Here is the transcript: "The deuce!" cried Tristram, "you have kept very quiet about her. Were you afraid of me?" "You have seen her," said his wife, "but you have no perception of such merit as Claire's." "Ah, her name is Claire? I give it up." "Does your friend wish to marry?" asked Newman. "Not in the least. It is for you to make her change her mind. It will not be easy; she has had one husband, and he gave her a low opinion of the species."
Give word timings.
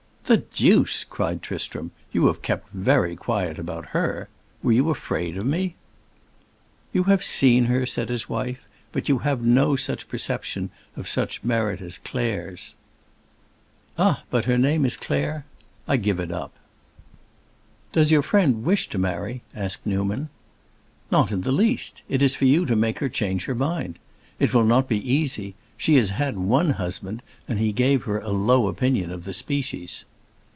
"The 0.25 0.37
deuce!" 0.37 1.03
cried 1.03 1.41
Tristram, 1.41 1.91
"you 2.13 2.27
have 2.27 2.41
kept 2.41 2.69
very 2.71 3.17
quiet 3.17 3.59
about 3.59 3.87
her. 3.87 4.29
Were 4.63 4.71
you 4.71 4.89
afraid 4.89 5.35
of 5.35 5.45
me?" 5.45 5.75
"You 6.93 7.03
have 7.03 7.21
seen 7.21 7.65
her," 7.65 7.85
said 7.85 8.07
his 8.07 8.29
wife, 8.29 8.61
"but 8.93 9.09
you 9.09 9.17
have 9.19 9.41
no 9.41 9.75
perception 10.07 10.69
of 10.95 11.09
such 11.09 11.43
merit 11.43 11.81
as 11.81 11.97
Claire's." 11.97 12.77
"Ah, 13.97 14.23
her 14.31 14.57
name 14.57 14.85
is 14.85 14.95
Claire? 14.95 15.45
I 15.85 15.97
give 15.97 16.17
it 16.17 16.31
up." 16.31 16.53
"Does 17.91 18.09
your 18.09 18.23
friend 18.23 18.63
wish 18.63 18.87
to 18.91 18.97
marry?" 18.97 19.43
asked 19.53 19.85
Newman. 19.85 20.29
"Not 21.11 21.33
in 21.33 21.41
the 21.41 21.51
least. 21.51 22.03
It 22.07 22.21
is 22.21 22.35
for 22.35 22.45
you 22.45 22.65
to 22.67 22.75
make 22.77 22.99
her 22.99 23.09
change 23.09 23.43
her 23.47 23.55
mind. 23.55 23.99
It 24.39 24.53
will 24.53 24.63
not 24.65 24.87
be 24.87 25.11
easy; 25.11 25.55
she 25.77 25.95
has 25.95 26.11
had 26.11 26.37
one 26.37 26.69
husband, 26.69 27.21
and 27.49 27.59
he 27.59 27.73
gave 27.73 28.03
her 28.03 28.19
a 28.21 28.29
low 28.31 28.69
opinion 28.69 29.11
of 29.11 29.25
the 29.25 29.33
species." 29.33 30.05